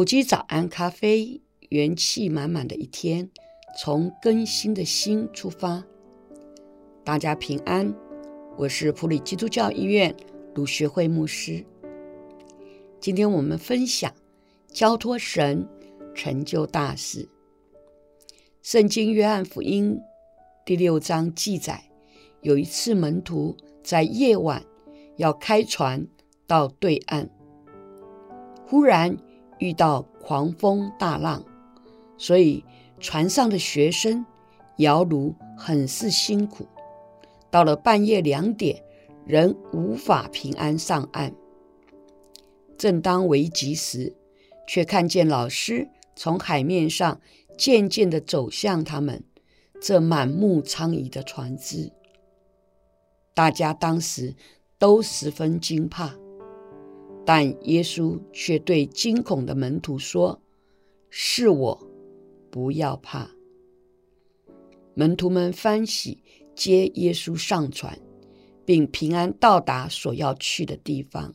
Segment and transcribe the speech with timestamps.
[0.00, 3.28] 埔基早安咖啡，元气满满的一天，
[3.78, 5.84] 从更新的心出发。
[7.04, 7.94] 大家平安，
[8.56, 10.16] 我是普里基督教医院
[10.54, 11.66] 鲁学会牧师。
[12.98, 14.10] 今天我们分享
[14.68, 15.68] 交托神
[16.14, 17.28] 成就大事。
[18.62, 20.00] 圣经约翰福音
[20.64, 21.90] 第六章记载，
[22.40, 24.64] 有一次门徒在夜晚
[25.18, 26.08] 要开船
[26.46, 27.28] 到对岸，
[28.66, 29.18] 忽然。
[29.60, 31.44] 遇到狂风大浪，
[32.18, 32.64] 所以
[32.98, 34.26] 船上的学生
[34.78, 36.66] 摇橹很是辛苦。
[37.50, 38.82] 到了半夜两点，
[39.26, 41.34] 仍无法平安上岸。
[42.78, 44.16] 正当危急时，
[44.66, 47.20] 却看见老师从海面上
[47.58, 49.22] 渐渐地走向他们
[49.80, 51.92] 这满目疮痍的船只。
[53.34, 54.34] 大家当时
[54.78, 56.14] 都十分惊怕。
[57.24, 60.40] 但耶稣却对惊恐的门徒说
[61.10, 61.86] ：“是我，
[62.50, 63.30] 不要怕。”
[64.94, 66.22] 门徒们欢喜
[66.54, 67.98] 接耶稣上船，
[68.64, 71.34] 并平安到达所要去的地方。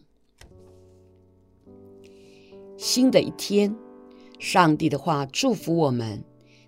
[2.78, 3.74] 新的一天，
[4.38, 6.24] 上帝的话祝福我们：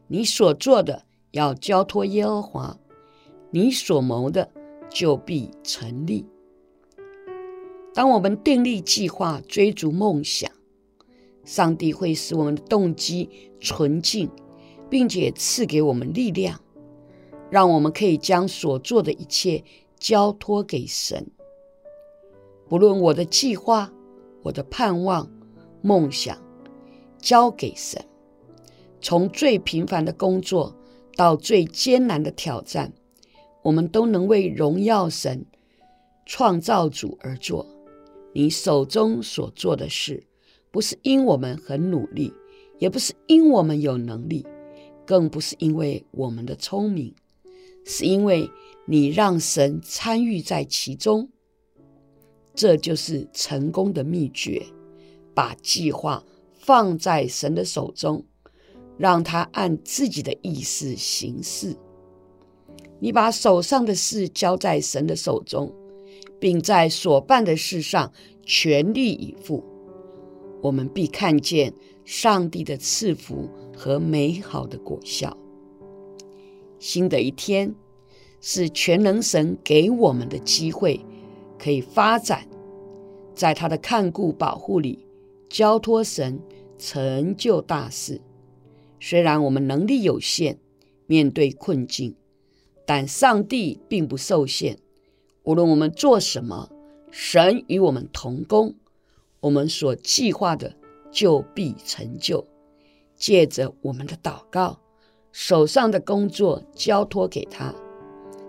[0.07, 2.79] 你所做的要交托耶和华，
[3.52, 4.49] 你所谋的
[4.89, 6.25] 就必成立。
[7.97, 10.51] 当我们订立计划、追逐梦想，
[11.43, 13.27] 上帝会使我们的动机
[13.59, 14.29] 纯净，
[14.87, 16.61] 并且赐给我们力量，
[17.49, 19.63] 让我们可以将所做的一切
[19.97, 21.31] 交托给神。
[22.69, 23.91] 不论我的计划、
[24.43, 25.31] 我的盼望、
[25.81, 26.37] 梦想，
[27.17, 28.05] 交给神，
[29.02, 30.75] 从最平凡的工作
[31.15, 32.93] 到最艰难的挑战，
[33.63, 35.47] 我们都能为荣耀神、
[36.27, 37.65] 创造主而做。
[38.37, 40.23] 你手中所做的事，
[40.70, 42.31] 不是因我们很努力，
[42.77, 44.45] 也不是因我们有能力，
[45.08, 47.15] 更不是因为我们的聪明，
[47.83, 48.48] 是因为
[48.86, 51.30] 你让神参与在其中。
[52.53, 54.67] 这就是成功的秘诀：
[55.33, 56.23] 把计划
[56.59, 58.23] 放在神的手中，
[58.99, 61.75] 让他按自己的意思行事。
[62.99, 65.73] 你把手上的事交在神的手中。
[66.39, 68.11] 并在所办的事上
[68.44, 69.64] 全力以赴，
[70.61, 71.73] 我们必看见
[72.05, 75.38] 上帝的赐福和美好的果效。
[76.80, 77.73] 新的一天
[78.39, 81.00] 是全能神给我们的机会，
[81.58, 82.48] 可以发展，
[83.34, 85.08] 在他的看顾保护里，
[85.49, 86.39] 交托神
[86.78, 88.22] 成就大事。
[88.99, 90.60] 虽然我们能力有限，
[91.08, 92.16] 面对困境，
[92.86, 94.78] 但上帝并不受限。
[95.47, 96.69] 无论我们做什么，
[97.09, 98.75] 神与我们同工，
[99.39, 100.75] 我们所计划的
[101.09, 102.45] 就必成就。
[103.15, 104.77] 借着我们的祷告，
[105.31, 107.73] 手上的工作交托给他，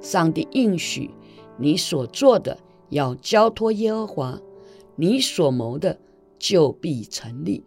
[0.01, 1.09] 上帝应许
[1.57, 2.59] 你所做的
[2.89, 4.41] 要交托耶和华，
[4.97, 6.01] 你所谋的
[6.37, 7.65] 就必成立。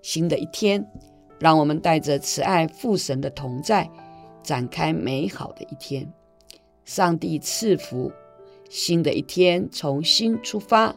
[0.00, 0.90] 新的一天，
[1.38, 3.90] 让我们带着慈爱父神的同在，
[4.42, 6.10] 展开美好的一天。
[6.86, 8.10] 上帝赐福。
[8.74, 10.96] 新的一天，从新出发。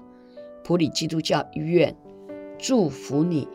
[0.63, 1.94] 普里基督教医院
[2.58, 3.46] 祝福你。